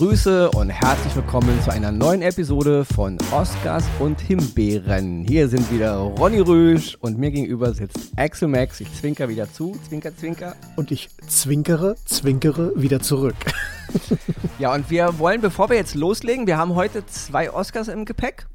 [0.00, 5.26] Grüße und herzlich willkommen zu einer neuen Episode von Oscars und Himbeeren.
[5.28, 8.80] Hier sind wieder Ronny Rüsch und mir gegenüber sitzt Axel Max.
[8.80, 10.56] Ich zwinker wieder zu, zwinker, zwinker.
[10.76, 13.36] Und ich zwinkere, zwinkere wieder zurück.
[14.58, 18.46] ja, und wir wollen, bevor wir jetzt loslegen, wir haben heute zwei Oscars im Gepäck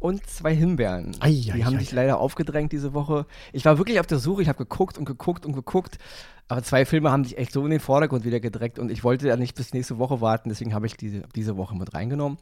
[0.00, 1.16] und zwei Himbeeren.
[1.20, 3.26] Ei, ei, die haben ei, sich leider aufgedrängt diese Woche.
[3.52, 5.98] Ich war wirklich auf der Suche, ich habe geguckt und geguckt und geguckt.
[6.48, 9.28] Aber zwei Filme haben sich echt so in den Vordergrund wieder gedreckt und ich wollte
[9.28, 12.38] ja nicht bis nächste Woche warten, deswegen habe ich diese, diese Woche mit reingenommen.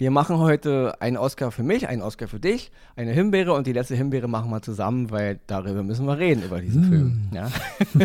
[0.00, 3.74] Wir machen heute einen Oscar für mich, einen Oscar für dich, eine Himbeere und die
[3.74, 6.88] letzte Himbeere machen wir zusammen, weil darüber müssen wir reden, über diesen mm.
[6.88, 7.28] Film.
[7.34, 7.50] Ja.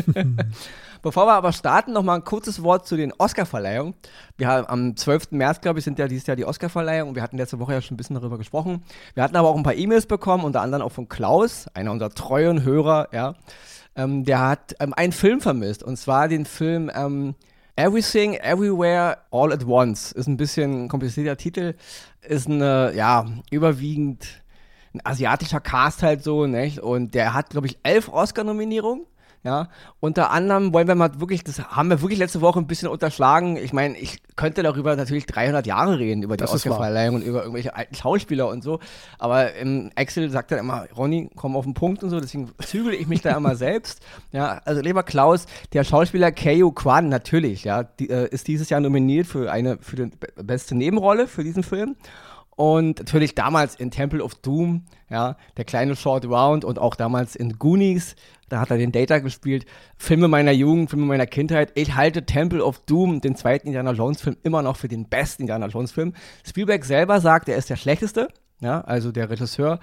[1.02, 3.94] Bevor wir aber starten, noch mal ein kurzes Wort zu den Oscarverleihungen.
[4.36, 5.31] Wir haben am 12.
[5.31, 7.16] März, glaube ich, sind ja dieses Jahr die Oscarverleihungen.
[7.16, 8.84] Wir hatten letzte Woche ja schon ein bisschen darüber gesprochen.
[9.14, 12.09] Wir hatten aber auch ein paar E-Mails bekommen, unter anderem auch von Klaus, einer unserer
[12.09, 13.36] treuen Hörer, ja.
[13.95, 17.36] Ähm, der hat ähm, einen Film vermisst, und zwar den Film ähm,
[17.76, 20.12] Everything, Everywhere, All at Once.
[20.12, 21.76] Ist ein bisschen komplizierter Titel,
[22.22, 24.44] ist eine, ja, überwiegend
[24.94, 26.80] ein asiatischer Cast halt so, nicht?
[26.80, 29.06] Und der hat, glaube ich, elf Oscar-Nominierungen.
[29.45, 32.88] Ja, unter anderem wollen wir mal wirklich, das haben wir wirklich letzte Woche ein bisschen
[32.88, 33.57] unterschlagen.
[33.57, 37.75] Ich meine, ich könnte darüber natürlich 300 Jahre reden, über die Oscarverleihung und über irgendwelche
[37.75, 38.79] alten Schauspieler und so.
[39.19, 42.95] Aber im Excel sagt er immer, Ronny, komm auf den Punkt und so, deswegen zügele
[42.95, 44.01] ich mich da immer selbst.
[44.31, 48.79] Ja, also lieber Klaus, der Schauspieler Keiyu Kwan, natürlich, ja, die, äh, ist dieses Jahr
[48.79, 51.95] nominiert für eine, für die beste Nebenrolle für diesen Film.
[52.56, 57.36] Und natürlich damals in Temple of Doom, ja, der kleine Short Round und auch damals
[57.36, 58.16] in Goonies,
[58.47, 59.66] da hat er den Data gespielt.
[59.97, 61.72] Filme meiner Jugend, Filme meiner Kindheit.
[61.75, 65.44] Ich halte Temple of Doom, den zweiten Indiana Jones Film, immer noch für den besten
[65.44, 66.14] Indiana Jones Film.
[66.45, 69.80] Spielberg selber sagt, er ist der schlechteste, ja, also der Regisseur.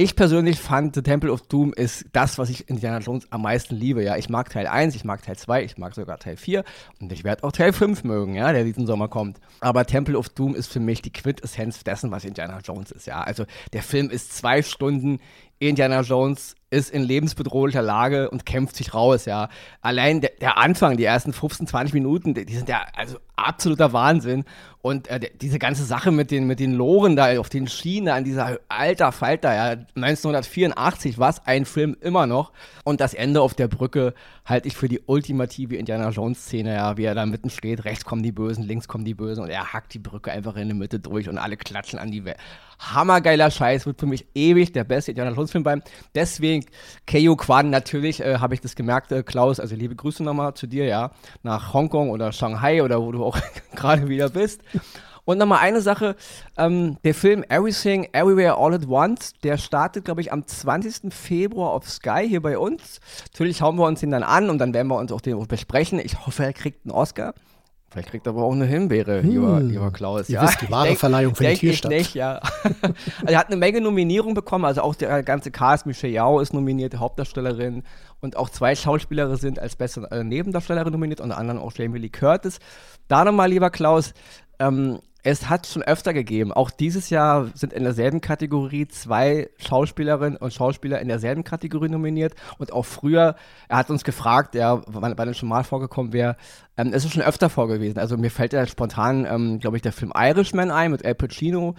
[0.00, 3.74] Ich persönlich fand The Temple of Doom ist das, was ich Indiana Jones am meisten
[3.74, 4.04] liebe.
[4.04, 6.62] Ja, ich mag Teil 1, ich mag Teil 2, ich mag sogar Teil 4
[7.00, 9.40] und ich werde auch Teil 5 mögen, ja, der diesen Sommer kommt.
[9.58, 13.22] Aber Temple of Doom ist für mich die Quintessenz dessen, was Indiana Jones ist, ja.
[13.22, 15.18] Also der Film ist zwei Stunden
[15.58, 19.48] Indiana Jones ist in lebensbedrohlicher Lage und kämpft sich raus, ja.
[19.80, 23.92] Allein der, der Anfang, die ersten 15, 20 Minuten, die, die sind ja also absoluter
[23.92, 24.44] Wahnsinn.
[24.80, 28.24] Und äh, diese ganze Sache mit den, mit den Loren da auf den Schienen, an
[28.24, 32.52] dieser alter Falter, ja, 1984, was ein Film immer noch.
[32.84, 34.14] Und das Ende auf der Brücke
[34.44, 38.22] halte ich für die ultimative Indiana Jones-Szene, ja, wie er da mitten steht, rechts kommen
[38.22, 41.00] die Bösen, links kommen die Bösen und er hackt die Brücke einfach in der Mitte
[41.00, 42.38] durch und alle klatschen an die Welt.
[42.78, 45.82] Hammergeiler Scheiß, wird für mich ewig der beste Indiana Jones-Film bleiben.
[46.14, 46.57] Deswegen
[47.06, 50.66] Keo Kwan, natürlich äh, habe ich das gemerkt, äh, Klaus, also liebe Grüße nochmal zu
[50.66, 51.10] dir, ja,
[51.42, 53.38] nach Hongkong oder Shanghai oder wo du auch
[53.74, 54.62] gerade wieder bist.
[55.28, 56.16] Und nochmal eine Sache,
[56.56, 61.12] ähm, der Film Everything, Everywhere, All at Once, der startet, glaube ich, am 20.
[61.12, 63.00] Februar auf Sky hier bei uns.
[63.32, 65.98] Natürlich schauen wir uns den dann an und dann werden wir uns auch den besprechen.
[65.98, 67.34] Ich hoffe, er kriegt einen Oscar.
[67.90, 69.30] Vielleicht kriegt er aber auch eine Himbeere, hm.
[69.30, 70.28] lieber, lieber Klaus.
[70.28, 71.90] Ihr ja, wisst, die wahre denk, Verleihung findet hier statt.
[71.90, 72.40] Nicht, ja.
[72.82, 76.52] also er hat eine Menge Nominierungen bekommen, also auch der ganze Cast, Michelle Yao ist
[76.52, 77.84] nominierte Hauptdarstellerin
[78.20, 82.58] und auch zwei Schauspielerinnen sind als beste Nebendarstellerin nominiert, unter anderem auch Jamie Lee Curtis.
[83.08, 84.12] Da nochmal, lieber Klaus,
[84.58, 86.52] ähm, es hat schon öfter gegeben.
[86.52, 92.34] Auch dieses Jahr sind in derselben Kategorie zwei Schauspielerinnen und Schauspieler in derselben Kategorie nominiert.
[92.58, 93.34] Und auch früher,
[93.68, 96.36] er hat uns gefragt, ja, wann, wann schon mal vorgekommen wäre.
[96.76, 97.98] Ähm, es ist schon öfter vorgewesen.
[97.98, 101.74] Also mir fällt ja spontan, ähm, glaube ich, der Film Irishman ein mit Al Pacino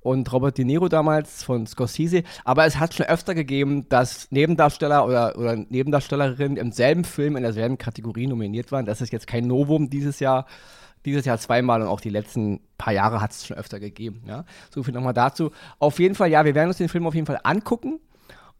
[0.00, 2.24] und Robert De Niro damals von Scorsese.
[2.44, 7.42] Aber es hat schon öfter gegeben, dass Nebendarsteller oder, oder Nebendarstellerinnen im selben Film in
[7.42, 8.84] derselben Kategorie nominiert waren.
[8.84, 10.46] Das ist jetzt kein Novum dieses Jahr
[11.04, 14.22] dieses Jahr zweimal und auch die letzten paar Jahre hat es schon öfter gegeben.
[14.26, 14.44] Ja?
[14.74, 15.50] So viel nochmal dazu.
[15.78, 18.00] Auf jeden Fall, ja, wir werden uns den Film auf jeden Fall angucken.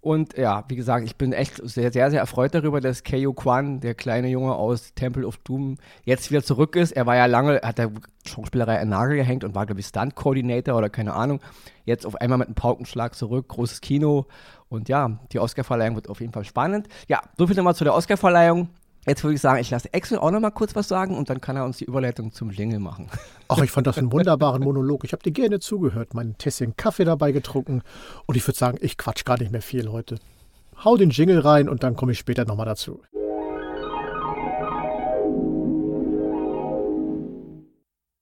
[0.03, 3.79] Und ja, wie gesagt, ich bin echt sehr, sehr, sehr erfreut darüber, dass Keiyo Kwan,
[3.79, 6.91] der kleine Junge aus Temple of Doom, jetzt wieder zurück ist.
[6.91, 7.93] Er war ja lange, hat der
[8.27, 11.39] Schauspielerei einen Nagel gehängt und war, glaube ich, Stunt-Coordinator oder keine Ahnung.
[11.85, 14.27] Jetzt auf einmal mit einem Paukenschlag zurück, großes Kino.
[14.69, 16.89] Und ja, die Oscarverleihung wird auf jeden Fall spannend.
[17.07, 18.71] Ja, so viel nochmal zu der Oscarverleihung.
[19.05, 21.41] Jetzt würde ich sagen, ich lasse Axel auch noch mal kurz was sagen und dann
[21.41, 23.09] kann er uns die Überleitung zum Jingle machen.
[23.49, 25.03] Ach, ich fand das einen wunderbaren Monolog.
[25.03, 27.83] Ich habe dir gerne zugehört, mein Tässchen Kaffee dabei getrunken
[28.27, 30.19] und ich würde sagen, ich quatsch gar nicht mehr viel heute.
[30.85, 33.01] Hau den Jingle rein und dann komme ich später noch mal dazu.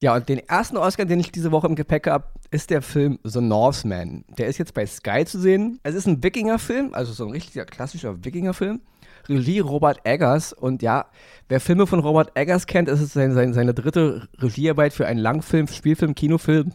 [0.03, 3.19] Ja, und den ersten Oscar, den ich diese Woche im Gepäck habe, ist der Film
[3.23, 4.25] The Northman.
[4.35, 5.79] Der ist jetzt bei Sky zu sehen.
[5.83, 8.81] Es ist ein Wikinger-Film, also so ein richtiger klassischer Wikinger-Film.
[9.29, 10.53] Regie Robert Eggers.
[10.53, 11.05] Und ja,
[11.49, 15.19] wer Filme von Robert Eggers kennt, ist es seine, seine, seine dritte Regiearbeit für einen
[15.19, 16.73] Langfilm, Spielfilm, Kinofilm.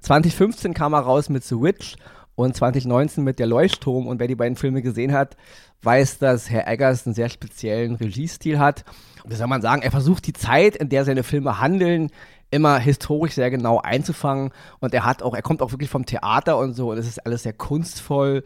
[0.00, 1.96] 2015 kam er raus mit The Witch
[2.34, 4.06] und 2019 mit Der Leuchtturm.
[4.06, 5.36] Und wer die beiden Filme gesehen hat,
[5.82, 8.84] weiß, dass Herr Eggers einen sehr speziellen Regiestil hat.
[9.26, 12.10] Wie soll man sagen, er versucht die Zeit, in der seine Filme handeln,
[12.50, 14.52] immer historisch sehr genau einzufangen.
[14.80, 17.24] Und er hat auch, er kommt auch wirklich vom Theater und so und es ist
[17.26, 18.44] alles sehr kunstvoll.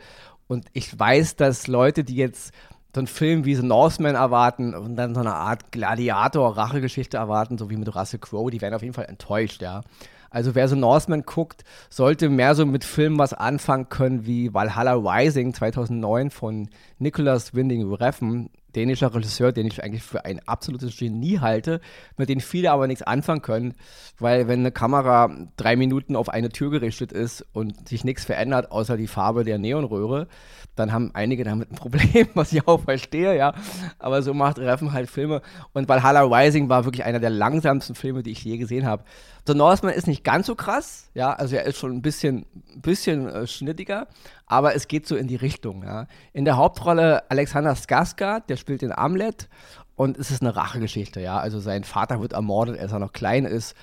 [0.48, 2.52] Und ich weiß, dass Leute, die jetzt
[2.94, 7.70] so einen Film wie The Northman erwarten und dann so eine Art Gladiator-Rachegeschichte erwarten, so
[7.70, 9.82] wie mit Russell Crowe, die werden auf jeden Fall enttäuscht, ja.
[10.28, 14.94] Also wer so Northman guckt, sollte mehr so mit Filmen was anfangen können wie Valhalla
[14.94, 16.68] Rising 2009 von
[16.98, 21.80] Nicholas Winding Refn, dänischer Regisseur, den ich eigentlich für ein absolutes Genie halte,
[22.16, 23.74] mit dem viele aber nichts anfangen können,
[24.18, 28.70] weil wenn eine Kamera drei Minuten auf eine Tür gerichtet ist und sich nichts verändert,
[28.70, 30.28] außer die Farbe der Neonröhre,
[30.74, 33.54] dann haben einige damit ein Problem, was ich auch verstehe, ja.
[33.98, 35.42] Aber so macht Reffen halt Filme.
[35.72, 39.04] Und Valhalla Rising war wirklich einer der langsamsten Filme, die ich je gesehen habe.
[39.46, 42.46] The Northman ist nicht ganz so krass, ja, also er ist schon ein bisschen,
[42.76, 44.06] bisschen äh, schnittiger,
[44.52, 46.06] aber es geht so in die Richtung, ja.
[46.32, 49.48] In der Hauptrolle Alexander Skarsgård, der spielt den Amlet
[49.96, 51.38] und es ist eine Rachegeschichte, ja.
[51.38, 53.74] Also sein Vater wird ermordet, als er noch klein ist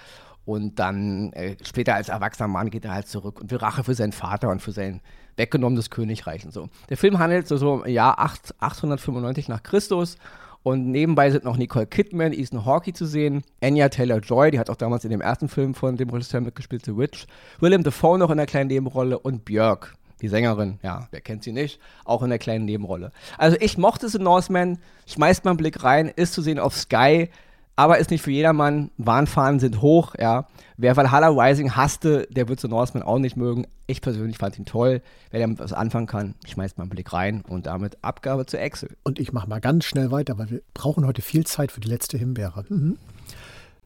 [0.45, 3.95] und dann äh, später als erwachsener Mann geht er halt zurück und will Rache für
[3.95, 5.01] seinen Vater und für sein
[5.37, 6.69] weggenommenes Königreich und so.
[6.89, 10.17] Der Film handelt so, so im Jahr 8, 895 nach Christus
[10.61, 14.75] und nebenbei sind noch Nicole Kidman, Ethan Hawkey zu sehen, Anya Taylor-Joy, die hat auch
[14.75, 17.27] damals in dem ersten Film von dem Regisseur mitgespielt, The Witch,
[17.59, 21.51] Willem Dafoe noch in einer kleinen Nebenrolle und Björk, die Sängerin, ja, wer kennt sie
[21.51, 23.11] nicht, auch in der kleinen Nebenrolle.
[23.37, 27.29] Also ich mochte The Northman, schmeißt mal einen Blick rein, ist zu sehen auf Sky,
[27.75, 28.91] aber ist nicht für jedermann.
[28.97, 30.47] Warnfahnen sind hoch, ja.
[30.75, 33.67] Wer Valhalla Rising hasste, der wird so Norseman auch nicht mögen.
[33.87, 35.01] Ich persönlich fand ihn toll.
[35.31, 38.97] Wer damit was anfangen kann, schmeißt mal einen Blick rein und damit Abgabe zu Excel.
[39.03, 41.87] Und ich mache mal ganz schnell weiter, weil wir brauchen heute viel Zeit für die
[41.87, 42.65] letzte Himbeere.
[42.67, 42.97] Mhm.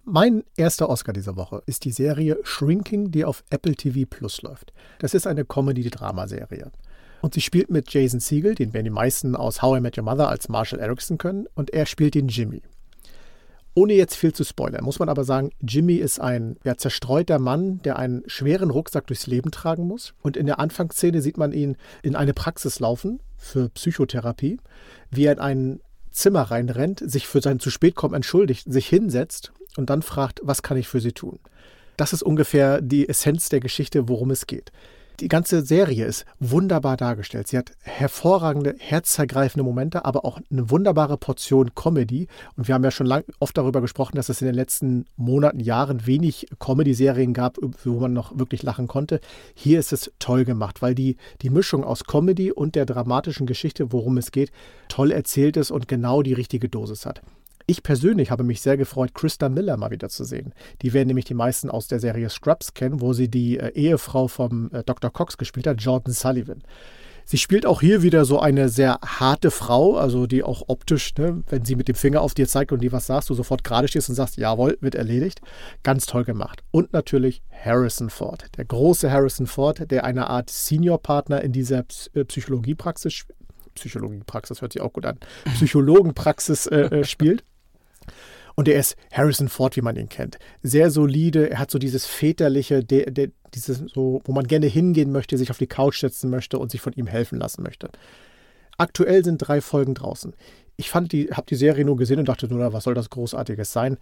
[0.05, 4.73] Mein erster Oscar dieser Woche ist die Serie Shrinking, die auf Apple TV Plus läuft.
[4.99, 6.71] Das ist eine Comedy-Dramaserie.
[7.21, 10.03] Und sie spielt mit Jason Siegel, den werden die meisten aus How I Met Your
[10.03, 12.61] Mother als Marshall Erickson können, und er spielt den Jimmy.
[13.75, 17.81] Ohne jetzt viel zu spoilern, muss man aber sagen, Jimmy ist ein ja, zerstreuter Mann,
[17.83, 20.15] der einen schweren Rucksack durchs Leben tragen muss.
[20.21, 24.57] Und in der Anfangsszene sieht man ihn in eine Praxis laufen für Psychotherapie,
[25.11, 29.53] wie er in ein Zimmer reinrennt, sich für sein zu spät kommen entschuldigt, sich hinsetzt
[29.77, 31.39] und dann fragt, was kann ich für Sie tun?
[31.97, 34.71] Das ist ungefähr die Essenz der Geschichte, worum es geht.
[35.19, 37.47] Die ganze Serie ist wunderbar dargestellt.
[37.47, 42.27] Sie hat hervorragende, herzzergreifende Momente, aber auch eine wunderbare Portion Comedy.
[42.57, 45.59] Und wir haben ja schon lang, oft darüber gesprochen, dass es in den letzten Monaten,
[45.59, 49.19] Jahren wenig Comedy-Serien gab, wo man noch wirklich lachen konnte.
[49.53, 53.93] Hier ist es toll gemacht, weil die, die Mischung aus Comedy und der dramatischen Geschichte,
[53.93, 54.51] worum es geht,
[54.87, 57.21] toll erzählt ist und genau die richtige Dosis hat.
[57.65, 60.53] Ich persönlich habe mich sehr gefreut, Krista Miller mal wieder zu sehen.
[60.81, 64.27] Die werden nämlich die meisten aus der Serie Scrubs kennen, wo sie die äh, Ehefrau
[64.27, 65.11] vom äh, Dr.
[65.11, 66.63] Cox gespielt hat, Jordan Sullivan.
[67.25, 71.43] Sie spielt auch hier wieder so eine sehr harte Frau, also die auch optisch, ne,
[71.47, 73.87] wenn sie mit dem Finger auf dir zeigt und dir was sagst, du sofort gerade
[73.87, 75.39] stehst und sagst, jawohl, wird erledigt.
[75.83, 76.63] Ganz toll gemacht.
[76.71, 82.25] Und natürlich Harrison Ford, der große Harrison Ford, der eine Art Senior-Partner in dieser äh,
[82.25, 83.25] Psychologiepraxis,
[83.75, 85.17] Psychologiepraxis hört sich auch gut an,
[85.55, 87.43] Psychologenpraxis äh, spielt.
[88.55, 90.37] Und er ist Harrison Ford, wie man ihn kennt.
[90.61, 91.49] Sehr solide.
[91.49, 95.49] Er hat so dieses väterliche, der, der, dieses so, wo man gerne hingehen möchte, sich
[95.49, 97.89] auf die Couch setzen möchte und sich von ihm helfen lassen möchte.
[98.77, 100.35] Aktuell sind drei Folgen draußen.
[100.75, 103.71] Ich fand die, habe die Serie nur gesehen und dachte nur, was soll das Großartiges
[103.71, 103.97] sein?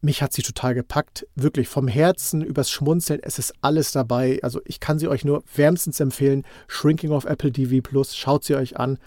[0.00, 1.26] Mich hat sie total gepackt.
[1.34, 3.20] Wirklich vom Herzen übers Schmunzeln.
[3.22, 4.38] Es ist alles dabei.
[4.42, 6.44] Also ich kann sie euch nur wärmstens empfehlen.
[6.68, 8.14] Shrinking of Apple TV Plus.
[8.14, 8.98] Schaut sie euch an.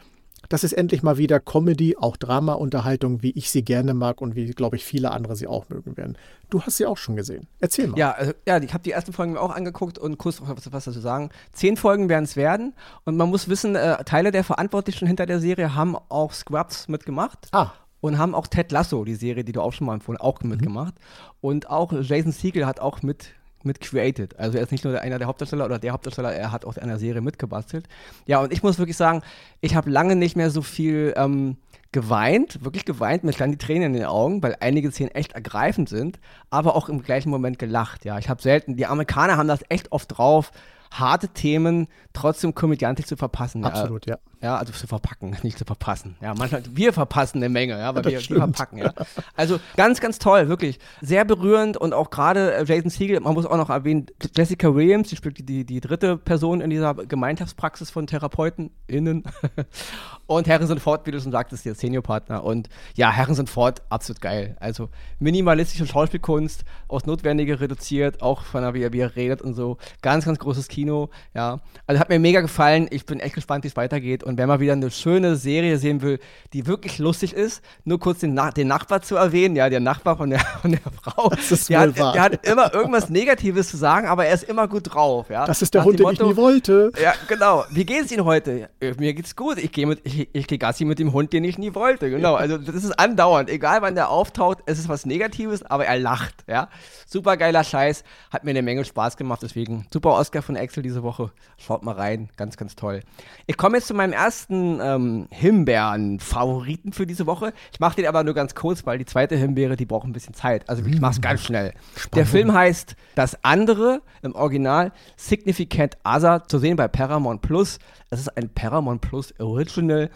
[0.50, 4.46] Das ist endlich mal wieder Comedy, auch Drama-Unterhaltung, wie ich sie gerne mag und wie,
[4.52, 6.18] glaube ich, viele andere sie auch mögen werden.
[6.50, 7.48] Du hast sie auch schon gesehen.
[7.60, 7.98] Erzähl mal.
[7.98, 10.72] Ja, also, ja ich habe die ersten Folgen mir auch angeguckt und kurz noch was,
[10.72, 11.30] was dazu sagen.
[11.52, 12.74] Zehn Folgen werden es werden
[13.04, 17.48] und man muss wissen, äh, Teile der Verantwortlichen hinter der Serie haben auch Scrubs mitgemacht.
[17.52, 17.72] Ah.
[18.00, 20.94] Und haben auch Ted Lasso, die Serie, die du auch schon mal empfohlen, auch mitgemacht.
[20.94, 21.34] Mhm.
[21.42, 23.32] Und auch Jason Siegel hat auch mit
[23.64, 24.38] mit created.
[24.40, 26.88] Also er ist nicht nur einer der Hauptdarsteller oder der Hauptdarsteller, er hat auch an
[26.88, 27.88] der Serie mitgebastelt.
[28.26, 29.22] Ja, und ich muss wirklich sagen,
[29.62, 31.58] ich habe lange nicht mehr so viel ähm,
[31.92, 35.90] geweint, wirklich geweint, mir standen die Tränen in den Augen, weil einige Szenen echt ergreifend
[35.90, 38.06] sind, aber auch im gleichen Moment gelacht.
[38.06, 40.52] Ja, ich habe selten, die Amerikaner haben das echt oft drauf,
[40.92, 43.64] harte Themen trotzdem komödiantisch zu verpassen.
[43.64, 44.18] Absolut, ja.
[44.42, 46.16] Ja, also zu verpacken, nicht zu verpassen.
[46.22, 48.94] Ja, manchmal, wir verpassen eine Menge, ja, weil wir, wir verpacken, ja.
[49.36, 50.80] Also ganz, ganz toll, wirklich.
[51.02, 55.10] Sehr berührend und auch gerade äh, Jason Siegel, man muss auch noch erwähnen, Jessica Williams,
[55.10, 59.24] die spielt die, die, dritte Person in dieser Gemeinschaftspraxis von Therapeuten innen.
[60.28, 62.44] und Harrison Ford, wie du schon sagtest, der Seniorpartner.
[62.44, 64.56] Und ja, Harrison Ford, absolut geil.
[64.60, 64.90] Also
[65.20, 69.78] minimalistische Schauspielkunst, aus Notwendige reduziert, auch von der, wie er, wie er redet und so.
[70.04, 71.60] Ganz, ganz großes Kino, ja.
[71.88, 72.88] Also hat mir mega gefallen.
[72.92, 74.24] Ich bin echt gespannt, wie es weitergeht.
[74.24, 76.20] Und wer mal wieder eine schöne Serie sehen will,
[76.54, 80.18] die wirklich lustig ist, nur kurz den, Na den Nachbar zu erwähnen, ja, der Nachbar
[80.18, 81.30] von der, von der Frau.
[81.30, 84.68] Das ist der, hat, der hat immer irgendwas Negatives zu sagen, aber er ist immer
[84.68, 85.46] gut drauf, ja.
[85.46, 86.92] Das ist der Nach Hund, den Motto, ich nie wollte.
[87.02, 87.66] Ja, genau.
[87.70, 88.70] Wie geht es Ihnen heute?
[88.98, 89.58] Mir geht's gut.
[89.58, 92.10] Ich gehe ich, ich geh Gassi mit dem Hund, den ich nie wollte.
[92.10, 92.36] Genau.
[92.36, 93.50] Also das ist andauernd.
[93.50, 96.70] Egal wann der auftaucht, es ist was Negatives, aber er lacht, ja.
[97.06, 98.04] Super geiler Scheiß.
[98.32, 101.32] Hat mir eine Menge Spaß gemacht, deswegen super Oscar von Excel diese Woche.
[101.58, 102.30] Schaut mal rein.
[102.36, 103.00] Ganz, ganz toll.
[103.46, 107.54] Ich komme jetzt zu meinem ersten ähm, Himbeeren-Favoriten für diese Woche.
[107.72, 110.34] Ich mache den aber nur ganz kurz, weil die zweite Himbeere, die braucht ein bisschen
[110.34, 110.70] Zeit.
[110.70, 111.74] Also ich mache es ganz schnell.
[111.96, 112.16] Spannend.
[112.16, 117.80] Der Film heißt Das andere im Original Significant Other, zu sehen bei Paramount Plus.
[118.10, 120.10] Es ist ein Paramount Plus Original,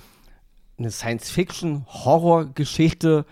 [0.77, 3.25] eine Science-Fiction-Horror-Geschichte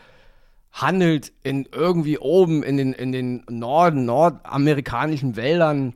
[0.72, 5.94] handelt in irgendwie oben in den, in den Norden, nordamerikanischen Wäldern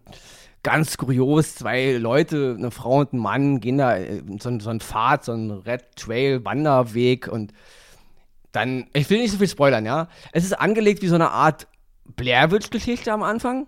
[0.64, 4.80] ganz kurios, zwei Leute, eine Frau und ein Mann, gehen da äh, so, so einen
[4.80, 7.54] Pfad, so einen Red Trail Wanderweg und
[8.54, 10.08] dann, ich will nicht so viel spoilern, ja.
[10.32, 11.68] Es ist angelegt wie so eine Art
[12.16, 13.68] Blair Witch Geschichte am Anfang.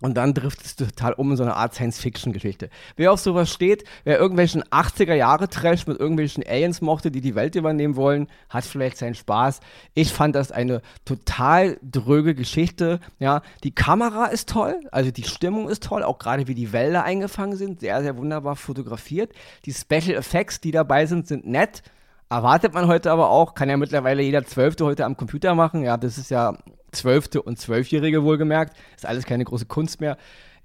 [0.00, 2.70] Und dann trifft es total um in so eine Art Science-Fiction-Geschichte.
[2.96, 7.96] Wer auf sowas steht, wer irgendwelchen 80er-Jahre-Trash mit irgendwelchen Aliens mochte, die die Welt übernehmen
[7.96, 9.60] wollen, hat vielleicht seinen Spaß.
[9.94, 13.00] Ich fand das eine total dröge Geschichte.
[13.18, 17.04] Ja, die Kamera ist toll, also die Stimmung ist toll, auch gerade wie die Wälder
[17.04, 19.32] eingefangen sind, sehr, sehr wunderbar fotografiert.
[19.66, 21.82] Die Special Effects, die dabei sind, sind nett.
[22.30, 25.82] Erwartet man heute aber auch, kann ja mittlerweile jeder Zwölfte heute am Computer machen.
[25.82, 26.56] Ja, das ist ja
[26.92, 28.76] Zwölfte und Zwölfjährige wohlgemerkt.
[28.96, 30.16] Ist alles keine große Kunst mehr.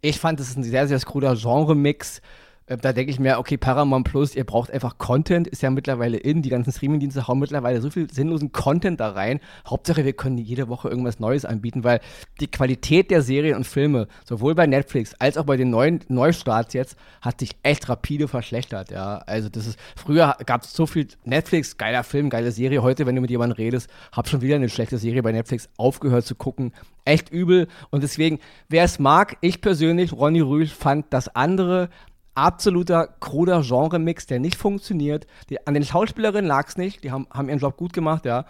[0.02, 2.22] Ich fand, das ist ein sehr, sehr skruder Genre-Mix.
[2.68, 6.18] Äh, da denke ich mir, okay, Paramount Plus, ihr braucht einfach Content, ist ja mittlerweile
[6.18, 6.42] in.
[6.42, 9.40] Die ganzen Streaming-Dienste hauen mittlerweile so viel sinnlosen Content da rein.
[9.68, 12.00] Hauptsache, wir können jede Woche irgendwas Neues anbieten, weil
[12.40, 16.74] die Qualität der Serien und Filme, sowohl bei Netflix als auch bei den neuen Neustarts
[16.74, 19.18] jetzt, hat sich echt rapide verschlechtert, ja.
[19.26, 22.82] Also das ist, früher gab es so viel Netflix, geiler Film, geile Serie.
[22.82, 26.26] Heute, wenn du mit jemandem redest, hab schon wieder eine schlechte Serie bei Netflix aufgehört
[26.26, 26.74] zu gucken.
[27.04, 27.68] Echt übel.
[27.92, 31.90] Und deswegen, wer es mag, ich persönlich, Ronny Rühl, fand das andere
[32.36, 35.26] absoluter kruder Genre-Mix, der nicht funktioniert.
[35.50, 38.46] Die, an den Schauspielerinnen lag es nicht, die haben, haben ihren Job gut gemacht, ja.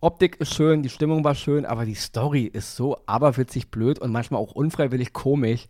[0.00, 4.10] Optik ist schön, die Stimmung war schön, aber die Story ist so aberwitzig blöd und
[4.10, 5.68] manchmal auch unfreiwillig komisch.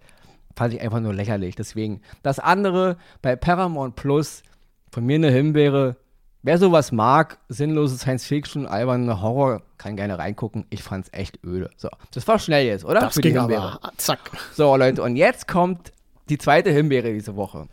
[0.57, 1.55] Fand ich einfach nur lächerlich.
[1.55, 4.43] Deswegen, das andere bei Paramount Plus,
[4.91, 5.97] von mir eine Himbeere.
[6.43, 10.67] Wer sowas mag, sinnlose Science-Fiction, alberne Horror, kann gerne reingucken.
[10.71, 11.71] Ich fand's echt öde.
[11.77, 13.01] So, das war schnell jetzt, oder?
[13.01, 13.81] Das Für ging aber.
[13.97, 14.19] Zack.
[14.53, 15.93] So, Leute, und jetzt kommt
[16.33, 17.69] die zweite Himbeere diese Woche.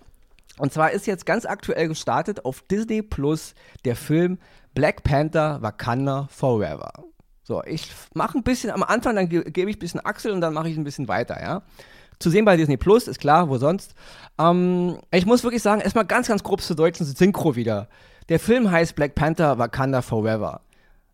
[0.57, 3.53] Und zwar ist jetzt ganz aktuell gestartet auf Disney Plus
[3.85, 4.37] der Film
[4.73, 6.91] Black Panther Wakanda Forever.
[7.43, 10.41] So, ich mache ein bisschen am Anfang, dann ge gebe ich ein bisschen Axel und
[10.41, 11.61] dann mache ich ein bisschen weiter, ja.
[12.19, 13.95] Zu sehen bei Disney Plus, ist klar, wo sonst.
[14.37, 17.87] Ähm, ich muss wirklich sagen, erstmal ganz, ganz grob zur deutschen Synchro wieder.
[18.27, 20.59] Der Film heißt Black Panther Wakanda Forever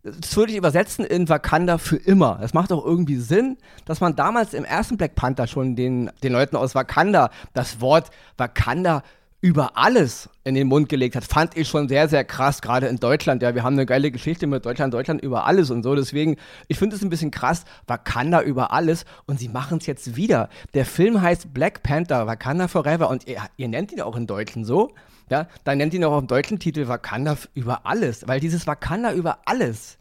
[0.06, 2.38] das würde ich übersetzen in Wakanda für immer.
[2.40, 6.32] Das macht auch irgendwie Sinn, dass man damals im ersten Black Panther schon den, den
[6.32, 9.02] Leuten aus Wakanda das Wort Wakanda
[9.46, 12.98] über alles in den Mund gelegt hat, fand ich schon sehr, sehr krass, gerade in
[12.98, 13.44] Deutschland.
[13.44, 15.94] Ja, wir haben eine geile Geschichte mit Deutschland, Deutschland über alles und so.
[15.94, 16.38] Deswegen,
[16.68, 20.50] ich finde es ein bisschen krass, Wakanda über alles und sie machen es jetzt wieder.
[20.74, 24.66] Der Film heißt Black Panther, Wakanda Forever und ihr, ihr nennt ihn auch in Deutschen
[24.66, 24.96] so.
[25.30, 29.42] Ja, dann nennt ihn auch dem deutschen Titel Wakanda über alles, weil dieses Wakanda über
[29.46, 30.00] alles,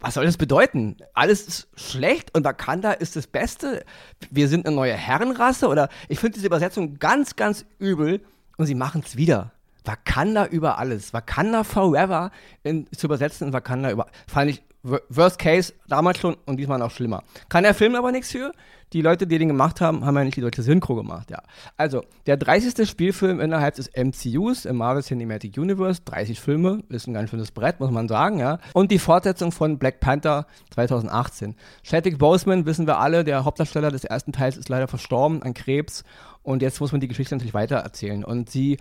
[0.00, 0.96] was soll das bedeuten?
[1.14, 3.84] Alles ist schlecht und Wakanda ist das Beste?
[4.32, 5.68] Wir sind eine neue Herrenrasse?
[5.68, 8.20] Oder ich finde diese Übersetzung ganz, ganz übel
[8.56, 9.52] und sie machen es wieder.
[9.84, 11.12] Wakanda über alles.
[11.12, 12.30] Wakanda forever
[12.62, 14.06] in, zu übersetzen in Wakanda über.
[14.26, 17.22] Fand ich Worst Case damals schon und diesmal noch schlimmer.
[17.48, 18.52] Kann der Film aber nichts für.
[18.92, 21.42] Die Leute, die den gemacht haben, haben ja nicht die deutsche Synchro gemacht, ja.
[21.78, 22.86] Also, der 30.
[22.86, 27.80] Spielfilm innerhalb des MCUs im Marvel Cinematic Universe, 30 Filme, ist ein ganz schönes Brett,
[27.80, 28.58] muss man sagen, ja.
[28.74, 31.54] Und die Fortsetzung von Black Panther 2018.
[31.84, 36.04] Chadwick Boseman, wissen wir alle, der Hauptdarsteller des ersten Teils ist leider verstorben an Krebs
[36.42, 38.24] und jetzt muss man die Geschichte natürlich weitererzählen.
[38.24, 38.78] Und sie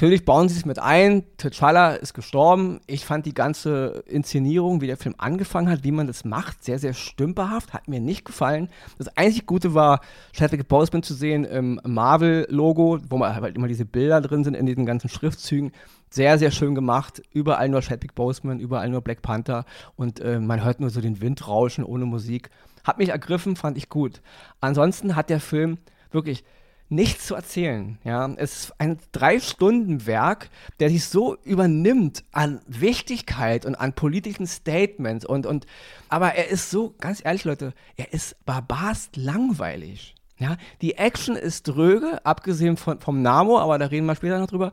[0.00, 1.24] Natürlich bauen sie es mit ein.
[1.38, 2.80] T'Challa ist gestorben.
[2.86, 6.78] Ich fand die ganze Inszenierung, wie der Film angefangen hat, wie man das macht, sehr,
[6.78, 7.74] sehr stümperhaft.
[7.74, 8.70] Hat mir nicht gefallen.
[8.96, 10.00] Das einzig Gute war,
[10.32, 14.86] Chadwick Boseman zu sehen im Marvel-Logo, wo halt immer diese Bilder drin sind in diesen
[14.86, 15.70] ganzen Schriftzügen.
[16.08, 17.20] Sehr, sehr schön gemacht.
[17.34, 19.66] Überall nur Chadwick Boseman, überall nur Black Panther.
[19.96, 22.48] Und äh, man hört nur so den Wind rauschen ohne Musik.
[22.84, 24.22] Hat mich ergriffen, fand ich gut.
[24.62, 25.76] Ansonsten hat der Film
[26.10, 26.42] wirklich
[26.90, 27.98] nichts zu erzählen.
[28.04, 35.24] Ja, es ist ein Drei-Stunden-Werk, der sich so übernimmt an Wichtigkeit und an politischen Statements
[35.24, 35.66] und, und,
[36.08, 40.14] aber er ist so, ganz ehrlich, Leute, er ist barbarst langweilig.
[40.38, 44.48] Ja, die Action ist dröge, abgesehen von, vom Namo, aber da reden wir später noch
[44.48, 44.72] drüber.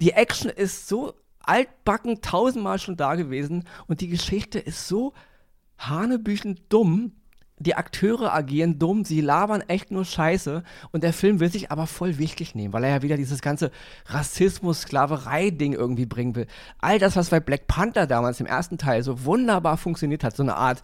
[0.00, 5.12] Die Action ist so altbacken tausendmal schon da gewesen und die Geschichte ist so
[5.78, 7.12] hanebüchen dumm.
[7.64, 11.86] Die Akteure agieren dumm, sie labern echt nur Scheiße und der Film will sich aber
[11.86, 13.70] voll wichtig nehmen, weil er ja wieder dieses ganze
[14.06, 16.46] Rassismus, Sklaverei-Ding irgendwie bringen will.
[16.80, 20.42] All das, was bei Black Panther damals im ersten Teil so wunderbar funktioniert hat, so
[20.42, 20.82] eine Art,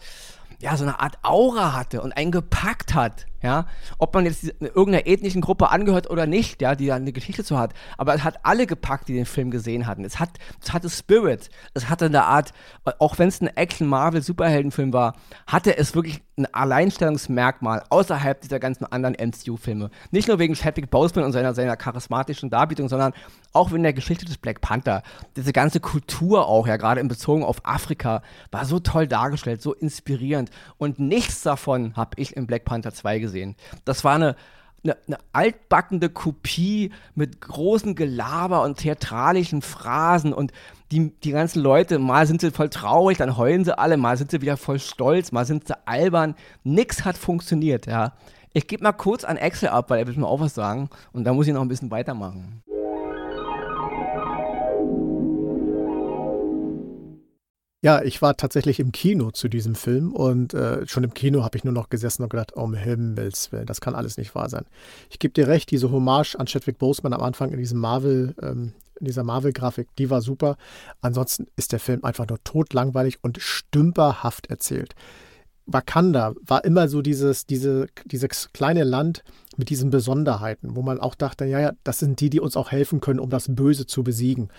[0.59, 3.65] ja, so eine Art Aura hatte und einen gepackt hat, ja,
[3.97, 7.57] ob man jetzt irgendeiner ethnischen Gruppe angehört oder nicht, ja, die da eine Geschichte zu
[7.57, 10.05] hat, aber es hat alle gepackt, die den Film gesehen hatten.
[10.05, 10.29] Es hat,
[10.61, 12.53] es hatte Spirit, es hatte eine Art,
[12.99, 15.15] auch wenn es ein Action-Marvel-Superheldenfilm war,
[15.47, 19.89] hatte es wirklich ein Alleinstellungsmerkmal außerhalb dieser ganzen anderen MCU-Filme.
[20.11, 23.13] Nicht nur wegen Chadwick Boseman und seiner, seiner charismatischen Darbietung, sondern
[23.53, 25.03] auch wegen der Geschichte des Black Panther.
[25.35, 28.21] Diese ganze Kultur auch, ja, gerade in Bezug auf Afrika,
[28.51, 30.49] war so toll dargestellt, so inspirierend.
[30.77, 33.55] Und nichts davon habe ich in Black Panther 2 gesehen gesehen.
[33.85, 34.35] Das war eine,
[34.83, 40.51] eine, eine, altbackende Kopie mit großen Gelaber und theatralischen Phrasen und
[40.91, 44.31] die, die ganzen Leute, mal sind sie voll traurig, dann heulen sie alle, mal sind
[44.31, 46.35] sie wieder voll stolz, mal sind sie albern.
[46.63, 48.13] Nix hat funktioniert, ja.
[48.53, 51.23] Ich gebe mal kurz an Excel ab, weil er will mir auch was sagen und
[51.23, 52.61] da muss ich noch ein bisschen weitermachen.
[57.83, 61.57] Ja, ich war tatsächlich im Kino zu diesem Film und äh, schon im Kino habe
[61.57, 64.65] ich nur noch gesessen und gedacht, um Himmels Willen, das kann alles nicht wahr sein.
[65.09, 68.73] Ich gebe dir recht, diese Hommage an Chadwick Boseman am Anfang in diesem Marvel, ähm,
[68.99, 70.57] in dieser Marvel-Grafik, die war super.
[71.01, 74.93] Ansonsten ist der Film einfach nur totlangweilig und stümperhaft erzählt.
[75.73, 79.23] Wakanda war immer so dieses, diese, dieses kleine Land
[79.57, 82.71] mit diesen Besonderheiten, wo man auch dachte, ja, ja, das sind die, die uns auch
[82.71, 84.49] helfen können, um das Böse zu besiegen.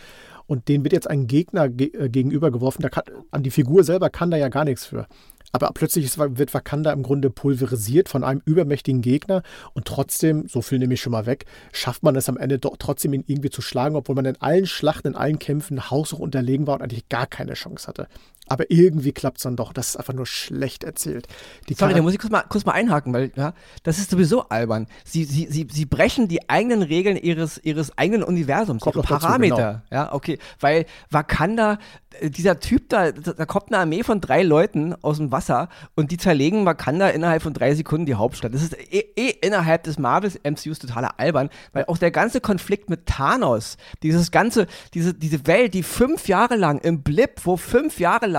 [0.46, 2.84] Und denen wird jetzt ein Gegner ge äh, gegenübergeworfen.
[3.30, 5.06] An die Figur selber kann da ja gar nichts für.
[5.52, 9.42] Aber plötzlich ist, wird Wakanda im Grunde pulverisiert von einem übermächtigen Gegner
[9.74, 12.76] und trotzdem, so viel nehme ich schon mal weg, schafft man es am Ende doch
[12.78, 16.66] trotzdem ihn irgendwie zu schlagen, obwohl man in allen Schlachten, in allen Kämpfen haushoch unterlegen
[16.66, 18.08] war und eigentlich gar keine Chance hatte.
[18.48, 19.72] Aber irgendwie klappt es dann doch.
[19.72, 21.28] Das ist einfach nur schlecht erzählt.
[21.68, 24.48] Die Sorry, da muss ich kurz mal, kurz mal einhaken, weil ja, das ist sowieso
[24.48, 24.88] albern.
[25.04, 29.56] Sie, sie, sie, sie brechen die eigenen Regeln ihres, ihres eigenen Universums, ihre Parameter.
[29.56, 30.02] Dazu, genau.
[30.02, 30.38] Ja, okay.
[30.58, 31.78] Weil Wakanda,
[32.20, 36.10] äh, dieser Typ da, da kommt eine Armee von drei Leuten aus dem Wasser und
[36.10, 38.52] die zerlegen Wakanda innerhalb von drei Sekunden die Hauptstadt.
[38.52, 42.90] Das ist eh, eh innerhalb des Marvels MCUs totaler albern, weil auch der ganze Konflikt
[42.90, 48.00] mit Thanos, dieses ganze, diese, diese Welt, die fünf Jahre lang im Blip, wo fünf
[48.00, 48.31] Jahre lang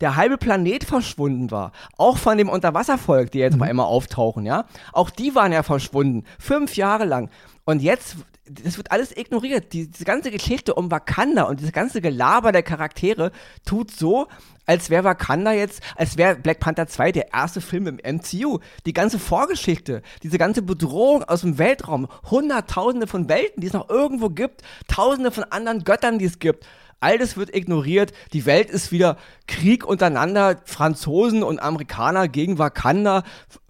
[0.00, 3.60] der halbe Planet verschwunden war, auch von dem Unterwasservolk, die jetzt mhm.
[3.60, 7.30] mal immer auftauchen, ja, auch die waren ja verschwunden, fünf Jahre lang.
[7.64, 8.16] Und jetzt
[8.50, 9.72] das wird alles ignoriert.
[9.72, 13.30] Die, diese ganze Geschichte um Wakanda und dieses ganze Gelaber der Charaktere
[13.64, 14.26] tut so,
[14.66, 18.58] als wäre Wakanda jetzt, als wäre Black Panther 2 der erste Film im MCU.
[18.86, 23.88] Die ganze Vorgeschichte, diese ganze Bedrohung aus dem Weltraum, Hunderttausende von Welten, die es noch
[23.88, 26.66] irgendwo gibt, Tausende von anderen Göttern, die es gibt.
[27.00, 28.12] All das wird ignoriert.
[28.32, 30.56] Die Welt ist wieder Krieg untereinander.
[30.64, 33.22] Franzosen und Amerikaner gegen Wakanda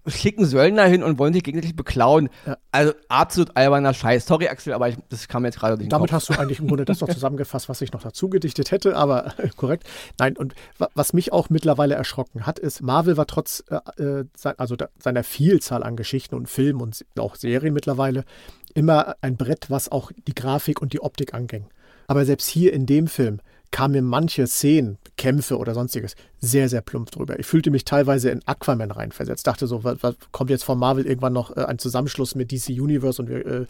[0.07, 2.29] schicken Söldner hin und wollen sich gegenseitig beklauen.
[2.45, 2.57] Ja.
[2.71, 4.25] Also absolut alberner Scheiß.
[4.25, 5.91] Sorry, Axel, aber ich, das kam jetzt gerade nicht.
[5.91, 6.15] Damit Kopf.
[6.15, 9.33] hast du eigentlich im Grunde das noch zusammengefasst, was ich noch dazu gedichtet hätte, aber
[9.55, 9.83] korrekt.
[10.17, 14.25] Nein, und was mich auch mittlerweile erschrocken hat, ist, Marvel war trotz äh, äh
[14.57, 18.25] also seiner Vielzahl an Geschichten und Filmen und auch Serien mittlerweile
[18.73, 21.67] immer ein Brett, was auch die Grafik und die Optik anging.
[22.09, 26.81] Aber selbst hier in dem Film kamen mir manche Szenen, Kämpfe oder sonstiges sehr, sehr
[26.81, 27.37] plump drüber.
[27.37, 29.45] Ich fühlte mich teilweise in Aquaman reinversetzt.
[29.45, 32.69] Dachte so, was, was kommt jetzt von Marvel irgendwann noch äh, ein Zusammenschluss mit DC
[32.69, 33.65] Universe und wir äh,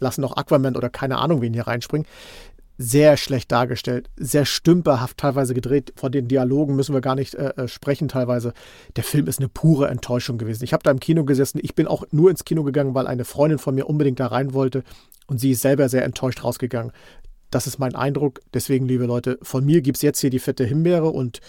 [0.00, 2.06] lassen noch Aquaman oder keine Ahnung wen hier reinspringen.
[2.78, 5.92] Sehr schlecht dargestellt, sehr stümperhaft teilweise gedreht.
[5.94, 8.54] Von den Dialogen müssen wir gar nicht äh, äh sprechen teilweise.
[8.96, 10.64] Der Film ist eine pure Enttäuschung gewesen.
[10.64, 11.60] Ich habe da im Kino gesessen.
[11.62, 14.54] Ich bin auch nur ins Kino gegangen, weil eine Freundin von mir unbedingt da rein
[14.54, 14.82] wollte.
[15.26, 16.92] Und sie ist selber sehr enttäuscht rausgegangen.
[17.52, 18.40] Das ist mein Eindruck.
[18.54, 21.40] Deswegen, liebe Leute, von mir gibt es jetzt hier die fette Himbeere und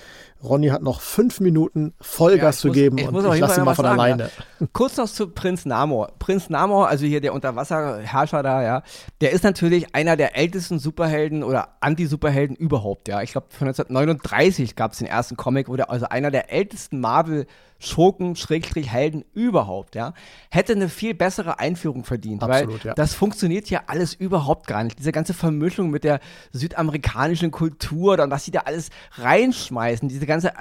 [0.43, 3.65] Ronny hat noch fünf Minuten Vollgas ja, zu muss, geben ich und ich lasse ihn
[3.65, 4.23] mal von sagen, alleine.
[4.59, 4.67] Ja.
[4.73, 6.11] Kurz noch zu Prinz Namor.
[6.19, 8.83] Prinz Namor, also hier der Unterwasserherrscher da, ja,
[9.21, 13.21] der ist natürlich einer der ältesten Superhelden oder Anti-Superhelden überhaupt, ja.
[13.21, 16.99] Ich glaube, von 1939 gab es den ersten Comic, wo der also einer der ältesten
[16.99, 17.47] Marvel-
[17.83, 20.13] Schurken, Schrägstrich, Helden überhaupt, ja,
[20.49, 22.41] hätte eine viel bessere Einführung verdient.
[22.41, 22.93] Absolut, weil ja.
[22.93, 24.97] das funktioniert ja alles überhaupt gar nicht.
[24.97, 26.19] Diese ganze Vermischung mit der
[26.51, 30.53] südamerikanischen Kultur und was sie da alles reinschmeißen, diese ganze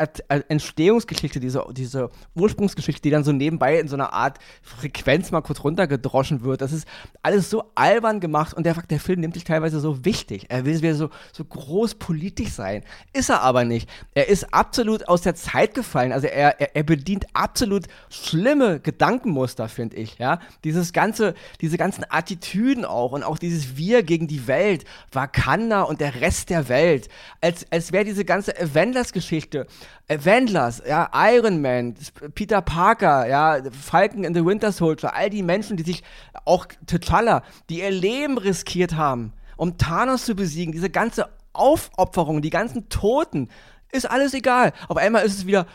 [0.48, 5.64] Entstehungsgeschichte, diese, diese Ursprungsgeschichte, die dann so nebenbei in so einer Art Frequenz mal kurz
[5.64, 6.86] runtergedroschen wird, das ist
[7.22, 10.46] alles so albern gemacht und der, der Film nimmt sich teilweise so wichtig.
[10.48, 12.84] Er will wieder so, so groß politisch sein.
[13.12, 13.88] Ist er aber nicht.
[14.14, 16.12] Er ist absolut aus der Zeit gefallen.
[16.12, 20.18] Also er, er, er bedient absolut schlimme Gedankenmuster, finde ich.
[20.18, 20.40] Ja?
[20.64, 26.00] Dieses ganze, diese ganzen Attitüden auch und auch dieses Wir gegen die Welt, Wakanda und
[26.00, 27.08] der Rest der Welt.
[27.40, 29.61] Als, als wäre diese ganze Avengers-Geschichte,
[30.08, 31.94] Avengers, ja, Iron Man,
[32.34, 36.02] Peter Parker, ja, Falcon in the Winter Soldier, all die Menschen, die sich,
[36.44, 42.50] auch T'Challa, die ihr Leben riskiert haben, um Thanos zu besiegen, diese ganze Aufopferung, die
[42.50, 43.48] ganzen Toten,
[43.92, 44.72] ist alles egal.
[44.88, 45.66] Auf einmal ist es wieder